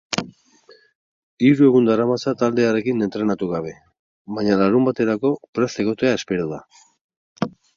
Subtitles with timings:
[1.49, 3.75] Hiru egun daramatza taldearekin entrenatu gabe,
[4.39, 6.61] baina larunbaterako prest egotea espero da.